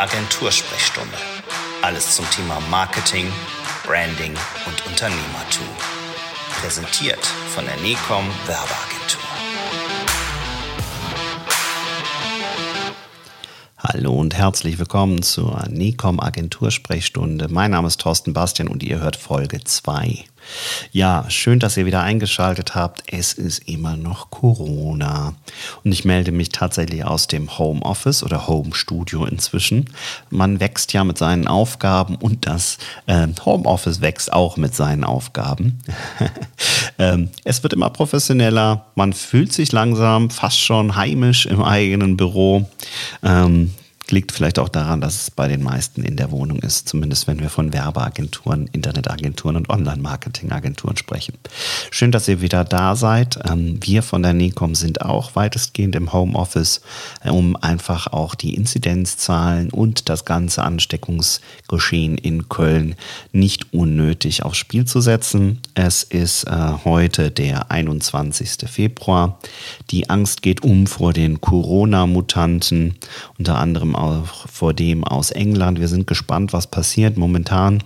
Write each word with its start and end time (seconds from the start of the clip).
Agentursprechstunde. 0.00 1.14
Alles 1.82 2.16
zum 2.16 2.24
Thema 2.30 2.58
Marketing, 2.70 3.30
Branding 3.84 4.32
und 4.66 4.86
Unternehmertum. 4.86 5.68
Präsentiert 6.58 7.22
von 7.54 7.66
der 7.66 7.76
NECOM 7.76 8.24
Werbeagentur. 8.46 9.20
Hallo 13.76 14.14
und 14.14 14.34
herzlich 14.34 14.78
willkommen 14.78 15.20
zur 15.22 15.66
NECOM 15.68 16.18
Agentursprechstunde. 16.18 17.48
Mein 17.50 17.72
Name 17.72 17.88
ist 17.88 18.00
Thorsten 18.00 18.32
Bastian 18.32 18.68
und 18.68 18.82
ihr 18.82 19.00
hört 19.00 19.16
Folge 19.16 19.62
2. 19.62 20.24
Ja, 20.92 21.24
schön, 21.28 21.58
dass 21.58 21.76
ihr 21.76 21.86
wieder 21.86 22.02
eingeschaltet 22.02 22.74
habt. 22.74 23.02
Es 23.06 23.32
ist 23.32 23.68
immer 23.68 23.96
noch 23.96 24.30
Corona. 24.30 25.34
Und 25.84 25.92
ich 25.92 26.04
melde 26.04 26.32
mich 26.32 26.50
tatsächlich 26.50 27.04
aus 27.04 27.26
dem 27.26 27.58
Homeoffice 27.58 28.22
oder 28.22 28.46
Home 28.46 28.74
Studio 28.74 29.24
inzwischen. 29.24 29.90
Man 30.30 30.60
wächst 30.60 30.92
ja 30.92 31.04
mit 31.04 31.18
seinen 31.18 31.46
Aufgaben 31.46 32.16
und 32.16 32.46
das 32.46 32.78
äh, 33.06 33.26
Homeoffice 33.44 34.00
wächst 34.00 34.32
auch 34.32 34.56
mit 34.56 34.74
seinen 34.74 35.04
Aufgaben. 35.04 35.80
ähm, 36.98 37.30
es 37.44 37.62
wird 37.62 37.72
immer 37.72 37.90
professioneller. 37.90 38.86
Man 38.94 39.12
fühlt 39.12 39.52
sich 39.52 39.72
langsam 39.72 40.30
fast 40.30 40.60
schon 40.60 40.96
heimisch 40.96 41.46
im 41.46 41.62
eigenen 41.62 42.16
Büro. 42.16 42.68
Ähm, 43.22 43.72
Liegt 44.10 44.32
vielleicht 44.32 44.58
auch 44.58 44.68
daran, 44.68 45.00
dass 45.00 45.22
es 45.22 45.30
bei 45.30 45.46
den 45.46 45.62
meisten 45.62 46.02
in 46.02 46.16
der 46.16 46.30
Wohnung 46.30 46.58
ist, 46.60 46.88
zumindest 46.88 47.26
wenn 47.26 47.38
wir 47.40 47.48
von 47.48 47.72
Werbeagenturen, 47.72 48.68
Internetagenturen 48.72 49.56
und 49.56 49.70
Online-Marketing-Agenturen 49.70 50.96
sprechen. 50.96 51.34
Schön, 51.90 52.10
dass 52.10 52.26
ihr 52.26 52.40
wieder 52.40 52.64
da 52.64 52.96
seid. 52.96 53.38
Ähm, 53.48 53.78
wir 53.82 54.02
von 54.02 54.22
der 54.22 54.32
NECOM 54.32 54.74
sind 54.74 55.02
auch 55.02 55.36
weitestgehend 55.36 55.94
im 55.94 56.12
Homeoffice, 56.12 56.80
äh, 57.22 57.30
um 57.30 57.56
einfach 57.56 58.08
auch 58.08 58.34
die 58.34 58.54
Inzidenzzahlen 58.54 59.70
und 59.70 60.08
das 60.08 60.24
ganze 60.24 60.62
Ansteckungsgeschehen 60.64 62.18
in 62.18 62.48
Köln 62.48 62.96
nicht 63.32 63.72
unnötig 63.72 64.42
aufs 64.42 64.58
Spiel 64.58 64.84
zu 64.84 65.00
setzen. 65.00 65.60
Es 65.74 66.02
ist 66.02 66.44
äh, 66.44 66.72
heute 66.84 67.30
der 67.30 67.70
21. 67.70 68.68
Februar. 68.68 69.38
Die 69.90 70.10
Angst 70.10 70.42
geht 70.42 70.62
um 70.62 70.86
vor 70.86 71.12
den 71.12 71.40
Corona-Mutanten, 71.40 72.96
unter 73.38 73.58
anderem 73.58 73.96
auch 74.00 74.48
vor 74.48 74.74
dem 74.74 75.04
aus 75.04 75.30
England. 75.30 75.78
Wir 75.78 75.88
sind 75.88 76.06
gespannt, 76.06 76.52
was 76.52 76.66
passiert. 76.66 77.16
Momentan 77.16 77.82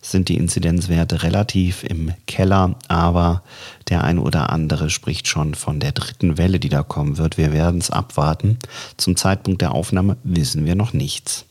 sind 0.00 0.28
die 0.28 0.36
Inzidenzwerte 0.36 1.22
relativ 1.22 1.84
im 1.84 2.12
Keller, 2.26 2.76
aber 2.88 3.42
der 3.88 4.04
ein 4.04 4.18
oder 4.18 4.50
andere 4.50 4.90
spricht 4.90 5.28
schon 5.28 5.54
von 5.54 5.80
der 5.80 5.92
dritten 5.92 6.38
Welle, 6.38 6.58
die 6.58 6.68
da 6.68 6.82
kommen 6.82 7.18
wird. 7.18 7.36
Wir 7.36 7.52
werden 7.52 7.80
es 7.80 7.90
abwarten. 7.90 8.58
Zum 8.96 9.16
Zeitpunkt 9.16 9.60
der 9.60 9.72
Aufnahme 9.72 10.16
wissen 10.22 10.64
wir 10.64 10.74
noch 10.74 10.92
nichts. 10.92 11.44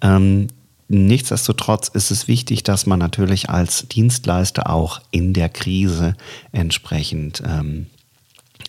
Ähm, 0.00 0.48
Nichtsdestotrotz 0.88 1.88
ist 1.88 2.12
es 2.12 2.28
wichtig, 2.28 2.62
dass 2.62 2.86
man 2.86 3.00
natürlich 3.00 3.50
als 3.50 3.88
Dienstleister 3.88 4.70
auch 4.70 5.00
in 5.10 5.32
der 5.32 5.48
Krise 5.48 6.14
entsprechend 6.52 7.42
ähm, 7.44 7.86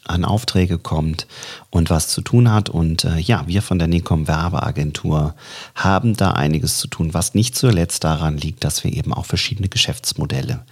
an 0.05 0.25
Aufträge 0.25 0.77
kommt 0.77 1.27
und 1.69 1.89
was 1.89 2.07
zu 2.07 2.21
tun 2.21 2.51
hat. 2.51 2.69
Und 2.69 3.03
äh, 3.03 3.17
ja, 3.17 3.43
wir 3.47 3.61
von 3.61 3.79
der 3.79 3.87
Nicom 3.87 4.27
Werbeagentur 4.27 5.35
haben 5.75 6.15
da 6.15 6.31
einiges 6.31 6.77
zu 6.77 6.87
tun, 6.87 7.13
was 7.13 7.33
nicht 7.33 7.55
zuletzt 7.55 8.03
daran 8.03 8.37
liegt, 8.37 8.63
dass 8.63 8.83
wir 8.83 8.93
eben 8.93 9.13
auch 9.13 9.25
verschiedene 9.25 9.69
Geschäftsmodelle 9.69 10.63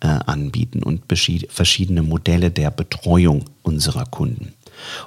äh, 0.00 0.06
anbieten 0.06 0.82
und 0.82 1.02
verschiedene 1.08 2.02
Modelle 2.02 2.50
der 2.50 2.70
Betreuung 2.70 3.44
unserer 3.62 4.06
Kunden. 4.06 4.52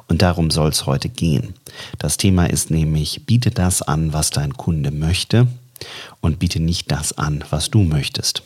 Und 0.07 0.22
darum 0.22 0.52
soll 0.52 0.69
es 0.69 0.85
heute 0.85 1.09
gehen. 1.09 1.53
Das 1.97 2.17
Thema 2.17 2.45
ist 2.45 2.72
nämlich, 2.72 3.25
biete 3.25 3.52
das 3.52 3.81
an, 3.81 4.13
was 4.13 4.29
dein 4.29 4.53
Kunde 4.53 4.91
möchte 4.91 5.47
und 6.22 6.39
biete 6.39 6.59
nicht 6.59 6.91
das 6.91 7.17
an, 7.17 7.44
was 7.50 7.69
du 7.69 7.83
möchtest. 7.83 8.44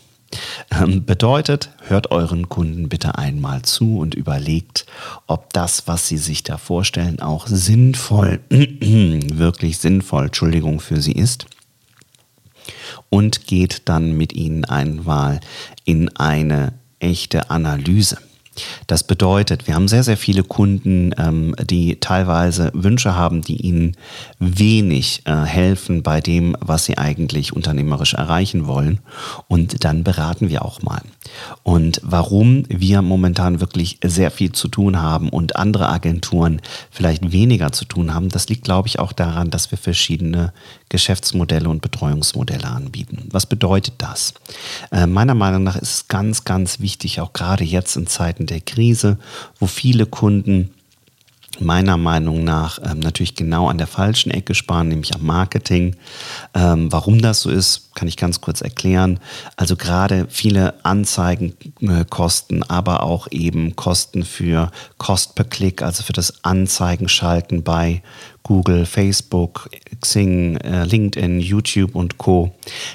Ähm, 0.71 1.05
bedeutet, 1.05 1.71
hört 1.87 2.11
euren 2.11 2.49
Kunden 2.49 2.89
bitte 2.89 3.17
einmal 3.17 3.63
zu 3.63 3.97
und 3.97 4.13
überlegt, 4.13 4.85
ob 5.27 5.51
das, 5.53 5.87
was 5.87 6.07
sie 6.07 6.17
sich 6.17 6.43
da 6.43 6.57
vorstellen, 6.57 7.19
auch 7.19 7.47
sinnvoll, 7.47 8.39
wirklich 8.49 9.79
sinnvoll, 9.79 10.25
Entschuldigung, 10.25 10.79
für 10.79 11.01
sie 11.01 11.13
ist. 11.13 11.47
Und 13.09 13.47
geht 13.47 13.83
dann 13.85 14.15
mit 14.15 14.33
ihnen 14.33 14.65
einmal 14.65 15.39
in 15.85 16.15
eine 16.15 16.73
echte 16.99 17.49
Analyse. 17.49 18.17
Das 18.87 19.03
bedeutet, 19.03 19.67
wir 19.67 19.75
haben 19.75 19.87
sehr, 19.87 20.03
sehr 20.03 20.17
viele 20.17 20.43
Kunden, 20.43 21.13
ähm, 21.17 21.55
die 21.63 21.99
teilweise 21.99 22.71
Wünsche 22.73 23.15
haben, 23.15 23.41
die 23.41 23.57
ihnen 23.57 23.95
wenig 24.39 25.21
äh, 25.25 25.35
helfen 25.43 26.03
bei 26.03 26.21
dem, 26.21 26.55
was 26.59 26.85
sie 26.85 26.97
eigentlich 26.97 27.53
unternehmerisch 27.53 28.13
erreichen 28.13 28.67
wollen. 28.67 28.99
Und 29.47 29.83
dann 29.83 30.03
beraten 30.03 30.49
wir 30.49 30.65
auch 30.65 30.81
mal. 30.81 31.01
Und 31.63 32.01
warum 32.03 32.63
wir 32.69 33.01
momentan 33.01 33.59
wirklich 33.59 33.99
sehr 34.03 34.31
viel 34.31 34.51
zu 34.51 34.67
tun 34.67 35.01
haben 35.01 35.29
und 35.29 35.55
andere 35.55 35.89
Agenturen 35.89 36.61
vielleicht 36.89 37.31
weniger 37.31 37.71
zu 37.71 37.85
tun 37.85 38.13
haben, 38.13 38.29
das 38.29 38.49
liegt, 38.49 38.63
glaube 38.63 38.87
ich, 38.87 38.99
auch 38.99 39.11
daran, 39.11 39.49
dass 39.49 39.71
wir 39.71 39.77
verschiedene 39.77 40.53
Geschäftsmodelle 40.89 41.69
und 41.69 41.81
Betreuungsmodelle 41.81 42.67
anbieten. 42.67 43.29
Was 43.31 43.45
bedeutet 43.45 43.95
das? 43.99 44.33
Äh, 44.91 45.05
meiner 45.05 45.35
Meinung 45.35 45.63
nach 45.63 45.75
ist 45.75 45.93
es 45.93 46.07
ganz, 46.07 46.43
ganz 46.43 46.79
wichtig, 46.79 47.21
auch 47.21 47.33
gerade 47.33 47.63
jetzt 47.63 47.95
in 47.95 48.07
Zeiten 48.07 48.45
der 48.49 48.61
Krise, 48.61 49.17
wo 49.59 49.67
viele 49.67 50.05
Kunden 50.05 50.71
meiner 51.61 51.97
Meinung 51.97 52.43
nach 52.43 52.79
ähm, 52.83 52.99
natürlich 52.99 53.35
genau 53.35 53.67
an 53.67 53.77
der 53.77 53.87
falschen 53.87 54.31
Ecke 54.31 54.55
sparen, 54.55 54.87
nämlich 54.87 55.13
am 55.15 55.25
Marketing. 55.25 55.95
Ähm, 56.53 56.91
warum 56.91 57.21
das 57.21 57.41
so 57.41 57.49
ist, 57.49 57.95
kann 57.95 58.07
ich 58.07 58.17
ganz 58.17 58.41
kurz 58.41 58.61
erklären. 58.61 59.19
Also 59.55 59.75
gerade 59.75 60.27
viele 60.29 60.85
Anzeigenkosten, 60.85 62.63
aber 62.63 63.03
auch 63.03 63.27
eben 63.31 63.75
Kosten 63.75 64.23
für 64.23 64.71
Cost 64.97 65.35
per 65.35 65.45
Klick, 65.45 65.81
also 65.81 66.03
für 66.03 66.13
das 66.13 66.43
Anzeigenschalten 66.43 67.63
bei 67.63 68.01
Google, 68.43 68.85
Facebook, 68.85 69.69
Xing, 70.01 70.57
äh, 70.57 70.85
LinkedIn, 70.85 71.39
YouTube 71.39 71.95
und 71.95 72.17
Co. 72.17 72.51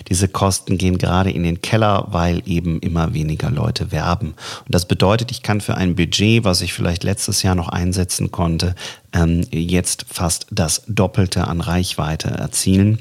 Diese 0.08 0.28
Kosten 0.28 0.78
gehen 0.78 0.98
gerade 0.98 1.30
in 1.30 1.42
den 1.42 1.60
Keller, 1.60 2.06
weil 2.10 2.42
eben 2.46 2.80
immer 2.80 3.14
weniger 3.14 3.50
Leute 3.50 3.92
werben. 3.92 4.28
Und 4.28 4.74
das 4.74 4.86
bedeutet, 4.86 5.30
ich 5.30 5.42
kann 5.42 5.60
für 5.60 5.76
ein 5.76 5.94
Budget, 5.94 6.44
was 6.44 6.60
ich 6.60 6.72
vielleicht 6.72 7.04
letztes 7.04 7.42
Jahr 7.42 7.54
noch 7.54 7.68
einsetzen 7.68 8.30
konnte, 8.30 8.74
ähm, 9.12 9.46
jetzt 9.50 10.06
fast 10.08 10.46
das 10.50 10.82
Doppelte 10.88 11.46
an 11.46 11.60
Reichweite 11.60 12.28
erzielen. 12.28 12.98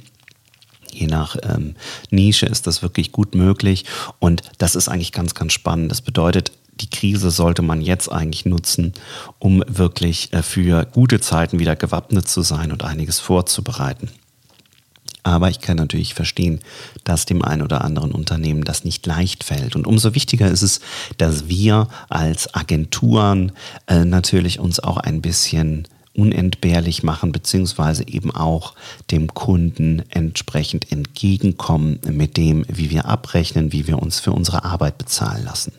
Je 0.91 1.07
nach 1.07 1.35
ähm, 1.43 1.75
Nische 2.11 2.45
ist 2.45 2.67
das 2.67 2.83
wirklich 2.83 3.11
gut 3.11 3.33
möglich 3.33 3.85
und 4.19 4.43
das 4.59 4.75
ist 4.75 4.89
eigentlich 4.89 5.11
ganz, 5.11 5.33
ganz 5.33 5.53
spannend. 5.53 5.91
Das 5.91 6.01
bedeutet, 6.01 6.51
die 6.79 6.89
Krise 6.89 7.31
sollte 7.31 7.61
man 7.61 7.81
jetzt 7.81 8.11
eigentlich 8.11 8.45
nutzen, 8.45 8.93
um 9.39 9.63
wirklich 9.67 10.33
äh, 10.33 10.41
für 10.41 10.85
gute 10.85 11.19
Zeiten 11.19 11.59
wieder 11.59 11.75
gewappnet 11.75 12.27
zu 12.27 12.41
sein 12.41 12.71
und 12.71 12.83
einiges 12.83 13.19
vorzubereiten. 13.19 14.09
Aber 15.23 15.49
ich 15.49 15.61
kann 15.61 15.77
natürlich 15.77 16.13
verstehen, 16.13 16.59
dass 17.05 17.25
dem 17.25 17.43
einen 17.43 17.61
oder 17.61 17.83
anderen 17.85 18.11
Unternehmen 18.11 18.65
das 18.65 18.83
nicht 18.83 19.05
leicht 19.05 19.45
fällt. 19.45 19.75
Und 19.75 19.87
umso 19.87 20.15
wichtiger 20.15 20.49
ist 20.49 20.63
es, 20.63 20.81
dass 21.17 21.47
wir 21.47 21.87
als 22.09 22.53
Agenturen 22.53 23.53
äh, 23.87 24.03
natürlich 24.03 24.59
uns 24.59 24.81
auch 24.81 24.97
ein 24.97 25.21
bisschen 25.21 25.87
unentbehrlich 26.13 27.03
machen, 27.03 27.31
beziehungsweise 27.31 28.07
eben 28.07 28.31
auch 28.31 28.75
dem 29.09 29.33
Kunden 29.33 30.03
entsprechend 30.09 30.91
entgegenkommen 30.91 31.99
mit 32.05 32.37
dem, 32.37 32.65
wie 32.67 32.89
wir 32.91 33.05
abrechnen, 33.05 33.71
wie 33.71 33.87
wir 33.87 33.99
uns 33.99 34.19
für 34.19 34.33
unsere 34.33 34.63
Arbeit 34.63 34.97
bezahlen 34.97 35.45
lassen. 35.45 35.73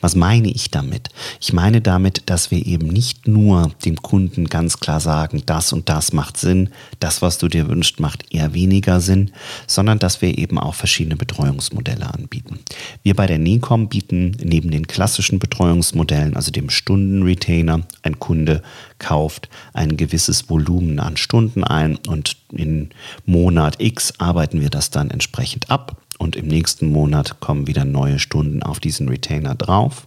Was 0.00 0.14
meine 0.16 0.48
ich 0.48 0.70
damit? 0.70 1.08
Ich 1.40 1.52
meine 1.52 1.80
damit, 1.80 2.22
dass 2.26 2.50
wir 2.50 2.64
eben 2.64 2.88
nicht 2.88 3.28
nur 3.28 3.70
dem 3.84 3.96
Kunden 3.96 4.46
ganz 4.46 4.80
klar 4.80 5.00
sagen, 5.00 5.42
das 5.46 5.72
und 5.72 5.88
das 5.88 6.12
macht 6.12 6.36
Sinn, 6.36 6.70
das, 6.98 7.22
was 7.22 7.38
du 7.38 7.48
dir 7.48 7.68
wünschst, 7.68 8.00
macht 8.00 8.32
eher 8.32 8.54
weniger 8.54 9.00
Sinn, 9.00 9.32
sondern 9.66 9.98
dass 9.98 10.22
wir 10.22 10.38
eben 10.38 10.58
auch 10.58 10.74
verschiedene 10.74 11.16
Betreuungsmodelle 11.16 12.12
anbieten. 12.12 12.60
Wir 13.02 13.14
bei 13.14 13.26
der 13.26 13.38
NECOM 13.38 13.88
bieten 13.88 14.36
neben 14.42 14.70
den 14.70 14.86
klassischen 14.86 15.38
Betreuungsmodellen, 15.38 16.36
also 16.36 16.50
dem 16.50 16.70
Stundenretainer, 16.70 17.82
ein 18.02 18.18
Kunde 18.18 18.62
kauft 18.98 19.48
ein 19.72 19.96
gewisses 19.96 20.48
Volumen 20.48 21.00
an 21.00 21.16
Stunden 21.16 21.64
ein 21.64 21.98
und 22.06 22.36
in 22.52 22.90
Monat 23.26 23.76
X 23.80 24.14
arbeiten 24.18 24.60
wir 24.60 24.70
das 24.70 24.90
dann 24.90 25.10
entsprechend 25.10 25.70
ab 25.70 25.96
und 26.20 26.36
im 26.36 26.46
nächsten 26.46 26.92
Monat 26.92 27.40
kommen 27.40 27.66
wieder 27.66 27.84
neue 27.84 28.18
Stunden 28.18 28.62
auf 28.62 28.78
diesen 28.78 29.08
Retainer 29.08 29.54
drauf. 29.54 30.06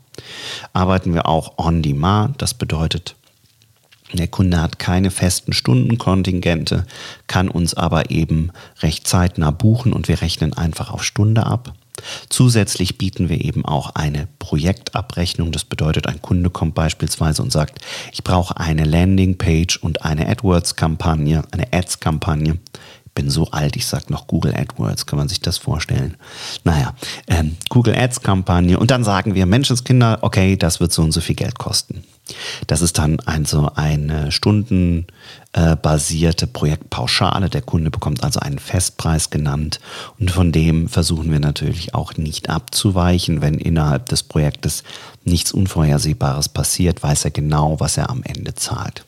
Arbeiten 0.72 1.14
wir 1.14 1.28
auch 1.28 1.58
on 1.58 1.82
demand, 1.82 2.42
das 2.42 2.54
bedeutet, 2.54 3.16
der 4.14 4.28
Kunde 4.28 4.62
hat 4.62 4.78
keine 4.78 5.10
festen 5.10 5.54
Stundenkontingente, 5.54 6.86
kann 7.26 7.50
uns 7.50 7.74
aber 7.74 8.12
eben 8.12 8.52
recht 8.82 9.08
zeitnah 9.08 9.50
buchen 9.50 9.92
und 9.92 10.08
wir 10.08 10.22
rechnen 10.22 10.54
einfach 10.54 10.92
auf 10.92 11.04
Stunde 11.04 11.48
ab. 11.48 11.74
Zusätzlich 12.30 12.98
bieten 12.98 13.30
wir 13.30 13.42
eben 13.44 13.66
auch 13.66 13.96
eine 13.96 14.28
Projektabrechnung. 14.38 15.52
Das 15.52 15.64
bedeutet, 15.64 16.08
ein 16.08 16.22
Kunde 16.22 16.50
kommt 16.50 16.76
beispielsweise 16.76 17.42
und 17.42 17.52
sagt, 17.52 17.80
ich 18.12 18.24
brauche 18.24 18.58
eine 18.58 18.84
Landingpage 18.84 19.78
und 19.78 20.04
eine 20.04 20.28
AdWords-Kampagne, 20.28 21.44
eine 21.52 21.72
Ads-Kampagne 21.72 22.60
bin 23.16 23.30
so 23.30 23.48
alt, 23.52 23.76
ich 23.76 23.86
sag 23.86 24.10
noch 24.10 24.26
Google 24.28 24.56
AdWords, 24.56 25.06
kann 25.06 25.18
man 25.18 25.28
sich 25.30 25.42
das 25.42 25.58
vorstellen? 25.58 26.16
Naja, 26.64 26.94
ähm, 27.28 27.58
Google 27.70 27.96
Ads 27.96 28.22
Kampagne 28.22 28.80
und 28.80 28.92
dann 28.92 29.04
sagen 29.04 29.36
wir, 29.36 29.46
Menschenskinder, 29.46 30.20
okay, 30.22 30.56
das 30.58 30.80
wird 30.80 30.94
so 30.94 31.04
und 31.04 31.12
so 31.12 31.22
viel 31.22 31.36
Geld 31.36 31.60
kosten. 31.60 32.04
Das 32.68 32.82
ist 32.82 32.98
dann 32.98 33.20
also 33.20 33.70
eine 33.76 34.32
stundenbasierte 34.32 36.48
Projektpauschale. 36.48 37.50
Der 37.50 37.62
Kunde 37.62 37.92
bekommt 37.92 38.24
also 38.24 38.40
einen 38.40 38.60
Festpreis 38.60 39.30
genannt 39.30 39.82
und 40.20 40.32
von 40.32 40.54
dem 40.54 40.88
versuchen 40.88 41.30
wir 41.32 41.42
natürlich 41.42 41.94
auch 41.94 42.16
nicht 42.16 42.50
abzuweichen. 42.50 43.42
Wenn 43.42 43.56
innerhalb 43.56 44.06
des 44.08 44.24
Projektes 44.24 44.86
nichts 45.26 45.52
Unvorhersehbares 45.52 46.48
passiert, 46.48 47.04
weiß 47.04 47.26
er 47.26 47.32
genau, 47.32 47.82
was 47.82 47.98
er 47.98 48.10
am 48.10 48.24
Ende 48.24 48.56
zahlt. 48.56 49.04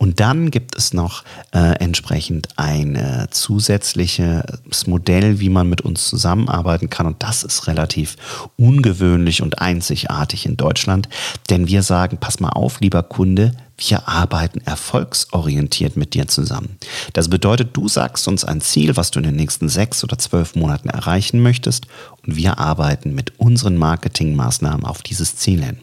Und 0.00 0.18
dann 0.18 0.50
gibt 0.50 0.76
es 0.78 0.94
noch 0.94 1.24
äh, 1.52 1.74
entsprechend 1.74 2.48
ein 2.56 2.96
äh, 2.96 3.26
zusätzliches 3.30 4.86
Modell, 4.86 5.40
wie 5.40 5.50
man 5.50 5.68
mit 5.68 5.82
uns 5.82 6.08
zusammenarbeiten 6.08 6.88
kann. 6.88 7.06
Und 7.06 7.22
das 7.22 7.44
ist 7.44 7.66
relativ 7.66 8.16
ungewöhnlich 8.56 9.42
und 9.42 9.60
einzigartig 9.60 10.46
in 10.46 10.56
Deutschland. 10.56 11.10
Denn 11.50 11.68
wir 11.68 11.82
sagen, 11.82 12.16
pass 12.18 12.40
mal 12.40 12.48
auf, 12.48 12.80
lieber 12.80 13.02
Kunde, 13.02 13.52
wir 13.76 14.08
arbeiten 14.08 14.62
erfolgsorientiert 14.64 15.98
mit 15.98 16.14
dir 16.14 16.26
zusammen. 16.28 16.78
Das 17.12 17.28
bedeutet, 17.28 17.76
du 17.76 17.86
sagst 17.86 18.26
uns 18.26 18.46
ein 18.46 18.62
Ziel, 18.62 18.96
was 18.96 19.10
du 19.10 19.18
in 19.18 19.26
den 19.26 19.36
nächsten 19.36 19.68
sechs 19.68 20.02
oder 20.02 20.18
zwölf 20.18 20.54
Monaten 20.54 20.88
erreichen 20.88 21.42
möchtest 21.42 21.86
und 22.26 22.36
wir 22.36 22.58
arbeiten 22.58 23.14
mit 23.14 23.38
unseren 23.38 23.76
Marketingmaßnahmen 23.76 24.86
auf 24.86 25.02
dieses 25.02 25.36
Ziel 25.36 25.62
hin. 25.62 25.76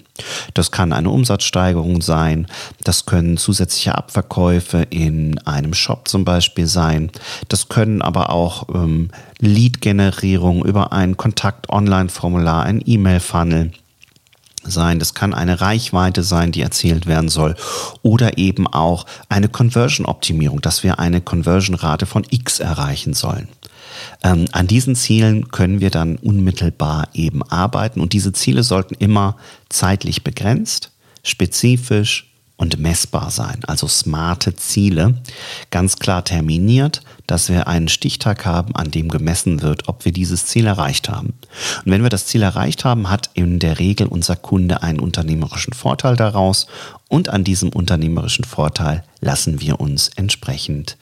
Das 0.54 0.72
kann 0.72 0.94
eine 0.94 1.10
Umsatzsteigerung 1.10 2.02
sein, 2.02 2.48
das 2.84 3.06
können 3.06 3.38
zusätzliche 3.38 3.96
Abverkäufe 3.96 4.88
in 4.90 5.40
einem 5.40 5.74
Shop 5.74 6.08
zum 6.08 6.26
Beispiel 6.26 6.68
sein, 6.68 7.12
das 7.48 7.70
können 7.70 8.02
aber 8.02 8.30
auch 8.30 8.68
ähm, 8.74 9.10
Lead-Generierung 9.40 10.66
über 10.66 10.92
ein 10.94 11.18
Kontakt-Online-Formular, 11.18 12.64
ein 12.64 12.82
E-Mail-Funnel, 12.86 13.72
sein, 14.72 15.00
das 15.00 15.14
kann 15.14 15.34
eine 15.34 15.62
Reichweite 15.62 16.24
sein, 16.24 16.52
die 16.52 16.62
erzielt 16.62 17.06
werden 17.06 17.30
soll. 17.30 17.56
Oder 18.02 18.38
eben 18.38 18.68
auch 18.68 19.06
eine 19.30 19.50
Conversion-Optimierung, 19.50 20.62
dass 20.62 20.84
wir 20.84 21.00
eine 21.00 21.22
Conversion-Rate 21.22 22.06
von 22.06 22.26
X 22.30 22.60
erreichen 22.60 23.14
sollen. 23.14 23.48
Ähm, 24.24 24.46
an 24.52 24.68
diesen 24.68 24.96
Zielen 24.96 25.50
können 25.50 25.80
wir 25.80 25.90
dann 25.90 26.18
unmittelbar 26.18 27.10
eben 27.14 27.44
arbeiten. 27.44 28.00
Und 28.00 28.14
diese 28.14 28.34
Ziele 28.34 28.64
sollten 28.64 28.96
immer 28.96 29.38
zeitlich 29.70 30.24
begrenzt, 30.24 30.92
spezifisch 31.24 32.32
und 32.58 32.80
messbar 32.80 33.30
sein, 33.32 33.64
also 33.66 33.88
smarte 33.88 34.56
Ziele, 34.56 35.22
ganz 35.70 35.98
klar 35.98 36.24
terminiert, 36.24 37.02
dass 37.28 37.50
wir 37.50 37.68
einen 37.68 37.90
Stichtag 37.90 38.46
haben, 38.46 38.76
an 38.76 38.90
dem 38.90 39.10
gemessen 39.10 39.62
wird, 39.62 39.88
ob 39.88 40.06
wir 40.06 40.12
dieses 40.12 40.46
Ziel 40.48 40.66
erreicht 40.66 41.10
haben. 41.10 41.34
Und 41.86 41.92
wenn 41.92 42.04
wir 42.04 42.10
das 42.10 42.26
Ziel 42.26 42.42
erreicht 42.42 42.86
haben, 42.86 43.10
hat 43.10 43.30
in 43.34 43.60
der 43.60 43.80
Regel 43.80 44.08
unser 44.08 44.36
Kunde 44.36 44.82
einen 44.82 45.00
unternehmerischen 45.00 45.74
Vorteil 45.74 46.16
daraus 46.16 46.68
und 47.10 47.30
an 47.30 47.44
diesem 47.44 47.70
unternehmerischen 47.70 48.46
Vorteil 48.46 49.04
lassen 49.22 49.62
wir 49.62 49.80
uns 49.80 50.10
entsprechend 50.16 50.98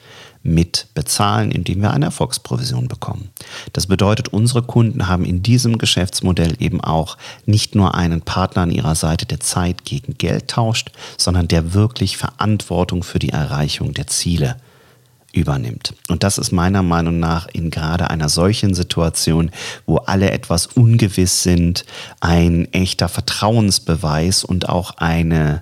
mit 0.46 0.88
bezahlen, 0.94 1.52
indem 1.52 1.82
wir 1.82 1.92
eine 1.92 2.06
Erfolgsprovision 2.06 2.88
bekommen. 2.88 3.30
Das 3.74 3.88
bedeutet, 3.88 4.28
unsere 4.30 4.62
Kunden 4.62 5.08
haben 5.08 5.26
in 5.26 5.42
diesem 5.42 5.80
Geschäftsmodell 5.80 6.56
eben 6.60 6.82
auch 6.82 7.18
nicht 7.48 7.74
nur 7.74 7.96
einen 7.96 8.22
Partner 8.22 8.62
an 8.62 8.72
ihrer 8.72 8.94
Seite, 8.94 9.26
der 9.26 9.40
Zeit 9.40 9.86
gegen 9.86 10.20
Geld 10.20 10.48
tauscht, 10.48 10.92
sondern 11.18 11.48
der 11.48 11.74
wirklich 11.74 12.18
Verantwortung 12.18 13.02
für 13.02 13.18
die 13.18 13.30
Erreichung 13.30 13.96
der 13.96 14.06
Ziele 14.06 14.58
übernimmt. 15.36 15.94
Und 16.08 16.24
das 16.24 16.38
ist 16.38 16.52
meiner 16.52 16.82
Meinung 16.82 17.20
nach 17.20 17.48
in 17.52 17.70
gerade 17.70 18.10
einer 18.10 18.30
solchen 18.30 18.74
Situation, 18.74 19.52
wo 19.86 19.98
alle 19.98 20.32
etwas 20.32 20.68
ungewiss 20.68 21.44
sind, 21.44 21.86
ein 22.22 22.72
echter 22.74 23.10
Vertrauensbeweis 23.10 24.44
und 24.44 24.70
auch 24.70 24.92
eine 24.98 25.62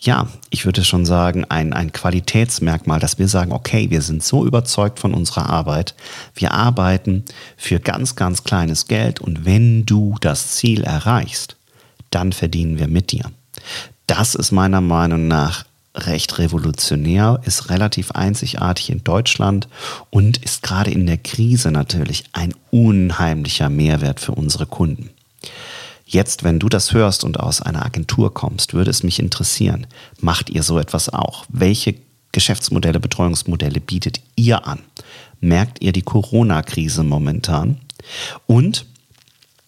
ja, 0.00 0.28
ich 0.50 0.64
würde 0.64 0.84
schon 0.84 1.04
sagen, 1.04 1.44
ein, 1.48 1.72
ein 1.72 1.90
Qualitätsmerkmal, 1.90 3.00
dass 3.00 3.18
wir 3.18 3.26
sagen, 3.26 3.50
okay, 3.50 3.90
wir 3.90 4.00
sind 4.00 4.22
so 4.22 4.46
überzeugt 4.46 5.00
von 5.00 5.12
unserer 5.12 5.50
Arbeit, 5.50 5.96
wir 6.36 6.52
arbeiten 6.52 7.24
für 7.56 7.80
ganz, 7.80 8.14
ganz 8.14 8.44
kleines 8.44 8.86
Geld 8.86 9.18
und 9.18 9.44
wenn 9.44 9.86
du 9.86 10.14
das 10.20 10.52
Ziel 10.52 10.84
erreichst, 10.84 11.56
dann 12.10 12.32
verdienen 12.32 12.78
wir 12.78 12.86
mit 12.86 13.10
dir. 13.10 13.24
Das 14.06 14.36
ist 14.36 14.52
meiner 14.52 14.80
Meinung 14.80 15.26
nach 15.26 15.64
recht 16.06 16.38
revolutionär, 16.38 17.40
ist 17.44 17.70
relativ 17.70 18.12
einzigartig 18.12 18.90
in 18.90 19.04
Deutschland 19.04 19.68
und 20.10 20.38
ist 20.38 20.62
gerade 20.62 20.90
in 20.90 21.06
der 21.06 21.18
Krise 21.18 21.70
natürlich 21.70 22.24
ein 22.32 22.54
unheimlicher 22.70 23.68
Mehrwert 23.68 24.20
für 24.20 24.32
unsere 24.32 24.66
Kunden. 24.66 25.10
Jetzt, 26.06 26.42
wenn 26.42 26.58
du 26.58 26.68
das 26.70 26.92
hörst 26.92 27.22
und 27.22 27.38
aus 27.38 27.60
einer 27.60 27.84
Agentur 27.84 28.32
kommst, 28.32 28.72
würde 28.72 28.90
es 28.90 29.02
mich 29.02 29.18
interessieren, 29.18 29.86
macht 30.20 30.48
ihr 30.48 30.62
so 30.62 30.78
etwas 30.78 31.10
auch? 31.10 31.44
Welche 31.50 31.96
Geschäftsmodelle, 32.32 32.98
Betreuungsmodelle 32.98 33.80
bietet 33.80 34.20
ihr 34.34 34.66
an? 34.66 34.80
Merkt 35.40 35.82
ihr 35.82 35.92
die 35.92 36.02
Corona-Krise 36.02 37.02
momentan? 37.02 37.78
Und 38.46 38.86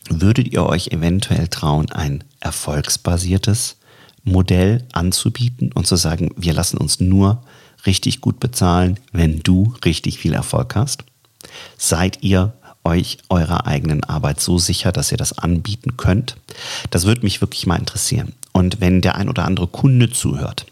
würdet 0.09 0.53
ihr 0.53 0.65
euch 0.65 0.89
eventuell 0.89 1.49
trauen, 1.49 1.93
ein 1.93 2.25
erfolgsbasiertes 2.41 3.77
Modell 4.25 4.85
anzubieten 4.93 5.73
und 5.73 5.87
zu 5.87 5.97
sagen, 5.97 6.31
wir 6.37 6.53
lassen 6.53 6.77
uns 6.77 7.01
nur 7.01 7.43
richtig 7.87 8.21
gut 8.21 8.41
bezahlen, 8.41 8.99
wenn 9.13 9.41
du 9.43 9.75
richtig 9.85 10.19
viel 10.19 10.35
Erfolg 10.35 10.75
hast? 10.75 11.05
Seid 11.79 12.19
ihr 12.23 12.53
euch 12.85 13.19
eurer 13.29 13.67
eigenen 13.67 14.05
Arbeit 14.05 14.41
so 14.41 14.59
sicher, 14.59 14.93
dass 14.93 15.13
ihr 15.13 15.19
das 15.19 15.39
anbieten 15.39 15.97
könnt? 15.97 16.37
Das 16.91 17.07
würde 17.07 17.23
mich 17.23 17.41
wirklich 17.41 17.67
mal 17.67 17.79
interessieren. 17.79 18.33
Und 18.53 18.81
wenn 18.81 19.01
der 19.01 19.17
ein 19.17 19.29
oder 19.29 19.45
andere 19.45 19.67
Kunde 19.67 20.11
zuhört, 20.11 20.67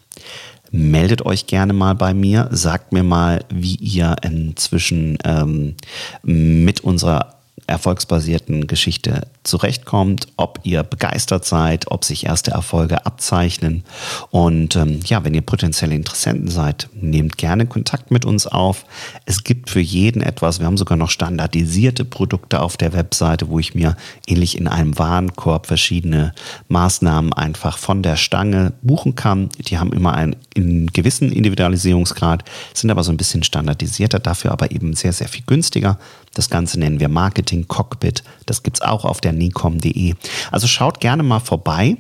meldet 0.70 1.24
euch 1.24 1.46
gerne 1.46 1.72
mal 1.72 1.94
bei 1.94 2.12
mir, 2.14 2.48
sagt 2.50 2.92
mir 2.92 3.02
mal, 3.02 3.44
wie 3.48 3.76
ihr 3.76 4.16
inzwischen 4.22 5.18
ähm, 5.24 5.74
mit 6.22 6.80
unserer 6.80 7.37
erfolgsbasierten 7.68 8.66
Geschichte 8.66 9.26
zurechtkommt, 9.44 10.28
ob 10.36 10.60
ihr 10.62 10.82
begeistert 10.82 11.44
seid, 11.44 11.90
ob 11.90 12.04
sich 12.04 12.26
erste 12.26 12.50
Erfolge 12.50 13.04
abzeichnen. 13.06 13.84
Und 14.30 14.74
ähm, 14.76 15.00
ja, 15.04 15.22
wenn 15.24 15.34
ihr 15.34 15.42
potenzielle 15.42 15.94
Interessenten 15.94 16.48
seid, 16.48 16.88
nehmt 16.94 17.36
gerne 17.36 17.66
Kontakt 17.66 18.10
mit 18.10 18.24
uns 18.24 18.46
auf. 18.46 18.84
Es 19.26 19.44
gibt 19.44 19.70
für 19.70 19.80
jeden 19.80 20.22
etwas. 20.22 20.58
Wir 20.58 20.66
haben 20.66 20.78
sogar 20.78 20.96
noch 20.96 21.10
standardisierte 21.10 22.04
Produkte 22.04 22.60
auf 22.60 22.76
der 22.76 22.92
Webseite, 22.92 23.48
wo 23.48 23.58
ich 23.58 23.74
mir 23.74 23.96
ähnlich 24.26 24.56
in 24.56 24.66
einem 24.66 24.98
Warenkorb 24.98 25.66
verschiedene 25.66 26.32
Maßnahmen 26.68 27.32
einfach 27.34 27.78
von 27.78 28.02
der 28.02 28.16
Stange 28.16 28.72
buchen 28.82 29.14
kann. 29.14 29.50
Die 29.58 29.78
haben 29.78 29.92
immer 29.92 30.14
einen, 30.14 30.36
einen 30.60 30.86
gewissen 30.88 31.32
Individualisierungsgrad, 31.32 32.44
sind 32.74 32.90
aber 32.90 33.04
so 33.04 33.12
ein 33.12 33.16
bisschen 33.16 33.42
standardisierter, 33.42 34.18
dafür 34.18 34.52
aber 34.52 34.70
eben 34.70 34.94
sehr, 34.94 35.12
sehr 35.12 35.28
viel 35.28 35.44
günstiger. 35.46 35.98
Das 36.34 36.50
Ganze 36.50 36.78
nennen 36.78 37.00
wir 37.00 37.08
Marketing 37.08 37.68
Cockpit. 37.68 38.22
Das 38.46 38.62
gibt 38.62 38.78
es 38.78 38.82
auch 38.82 39.04
auf 39.04 39.20
der 39.20 39.32
nicom.de. 39.32 40.14
Also 40.50 40.66
schaut 40.66 41.00
gerne 41.00 41.22
mal 41.22 41.40
vorbei 41.40 41.96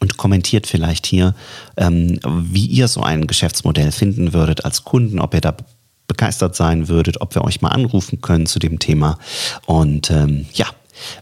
und 0.00 0.16
kommentiert 0.16 0.66
vielleicht 0.66 1.06
hier, 1.06 1.34
ähm, 1.76 2.18
wie 2.24 2.66
ihr 2.66 2.88
so 2.88 3.02
ein 3.02 3.26
Geschäftsmodell 3.26 3.92
finden 3.92 4.32
würdet 4.32 4.64
als 4.64 4.84
Kunden, 4.84 5.20
ob 5.20 5.34
ihr 5.34 5.40
da 5.40 5.54
begeistert 6.08 6.56
sein 6.56 6.88
würdet, 6.88 7.20
ob 7.20 7.34
wir 7.34 7.44
euch 7.44 7.62
mal 7.62 7.68
anrufen 7.68 8.20
können 8.20 8.46
zu 8.46 8.58
dem 8.58 8.78
Thema. 8.78 9.18
Und 9.66 10.10
ähm, 10.10 10.46
ja, 10.54 10.66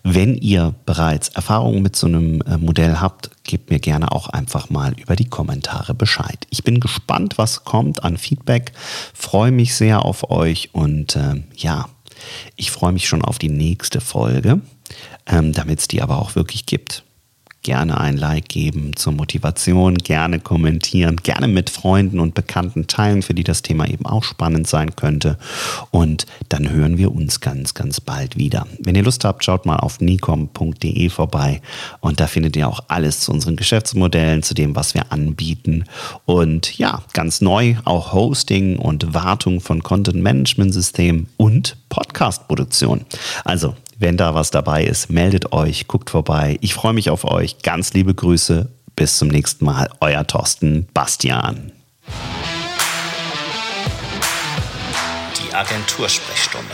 wenn 0.02 0.36
ihr 0.36 0.74
bereits 0.86 1.28
Erfahrungen 1.28 1.82
mit 1.82 1.94
so 1.94 2.06
einem 2.06 2.40
äh, 2.42 2.56
Modell 2.56 2.96
habt, 2.96 3.30
gebt 3.48 3.70
mir 3.70 3.80
gerne 3.80 4.12
auch 4.12 4.28
einfach 4.28 4.70
mal 4.70 4.92
über 5.00 5.16
die 5.16 5.28
Kommentare 5.28 5.94
Bescheid. 5.94 6.46
Ich 6.50 6.62
bin 6.62 6.78
gespannt, 6.78 7.38
was 7.38 7.64
kommt 7.64 8.04
an 8.04 8.16
Feedback, 8.16 8.72
freue 9.14 9.50
mich 9.50 9.74
sehr 9.74 10.04
auf 10.04 10.30
euch 10.30 10.70
und 10.72 11.16
äh, 11.16 11.42
ja, 11.56 11.88
ich 12.54 12.70
freue 12.70 12.92
mich 12.92 13.08
schon 13.08 13.24
auf 13.24 13.38
die 13.38 13.48
nächste 13.48 14.00
Folge, 14.00 14.60
ähm, 15.26 15.52
damit 15.52 15.80
es 15.80 15.88
die 15.88 16.02
aber 16.02 16.18
auch 16.18 16.36
wirklich 16.36 16.66
gibt 16.66 17.02
gerne 17.62 18.00
ein 18.00 18.16
Like 18.16 18.48
geben 18.48 18.96
zur 18.96 19.12
Motivation, 19.12 19.98
gerne 19.98 20.40
kommentieren, 20.40 21.16
gerne 21.16 21.48
mit 21.48 21.70
Freunden 21.70 22.20
und 22.20 22.34
Bekannten 22.34 22.86
teilen, 22.86 23.22
für 23.22 23.34
die 23.34 23.44
das 23.44 23.62
Thema 23.62 23.88
eben 23.88 24.06
auch 24.06 24.24
spannend 24.24 24.66
sein 24.66 24.96
könnte. 24.96 25.38
Und 25.90 26.26
dann 26.48 26.70
hören 26.70 26.98
wir 26.98 27.14
uns 27.14 27.40
ganz, 27.40 27.74
ganz 27.74 28.00
bald 28.00 28.36
wieder. 28.36 28.66
Wenn 28.78 28.94
ihr 28.94 29.02
Lust 29.02 29.24
habt, 29.24 29.44
schaut 29.44 29.66
mal 29.66 29.76
auf 29.76 30.00
nicom.de 30.00 31.08
vorbei 31.10 31.60
und 32.00 32.20
da 32.20 32.26
findet 32.26 32.56
ihr 32.56 32.68
auch 32.68 32.80
alles 32.88 33.20
zu 33.20 33.32
unseren 33.32 33.56
Geschäftsmodellen, 33.56 34.42
zu 34.42 34.54
dem, 34.54 34.76
was 34.76 34.94
wir 34.94 35.12
anbieten. 35.12 35.84
Und 36.24 36.78
ja, 36.78 37.02
ganz 37.12 37.40
neu 37.40 37.76
auch 37.84 38.12
Hosting 38.12 38.78
und 38.78 39.14
Wartung 39.14 39.60
von 39.60 39.82
Content 39.82 40.22
Management 40.22 40.72
Systemen 40.72 41.28
und 41.36 41.76
Podcast-Produktion. 41.88 43.04
Also 43.44 43.74
wenn 43.98 44.16
da 44.16 44.34
was 44.34 44.50
dabei 44.50 44.84
ist, 44.84 45.10
meldet 45.10 45.52
euch, 45.52 45.88
guckt 45.88 46.10
vorbei. 46.10 46.58
Ich 46.60 46.74
freue 46.74 46.92
mich 46.92 47.10
auf 47.10 47.24
euch. 47.24 47.58
Ganz 47.62 47.92
liebe 47.92 48.14
Grüße. 48.14 48.70
Bis 48.96 49.18
zum 49.18 49.28
nächsten 49.28 49.64
Mal. 49.64 49.90
Euer 50.00 50.26
Thorsten 50.26 50.88
Bastian. 50.94 51.72
Agentursprechstunde. 55.58 56.72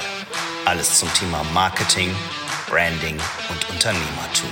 Alles 0.66 0.98
zum 0.98 1.08
Thema 1.14 1.42
Marketing, 1.54 2.10
Branding 2.68 3.16
und 3.48 3.70
Unternehmertum. 3.70 4.50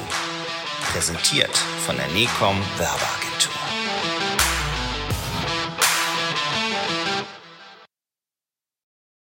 Präsentiert 0.91 1.55
von 1.85 1.97
der 1.97 2.09
NECOM 2.09 2.57
Werbeagentur. 2.79 3.72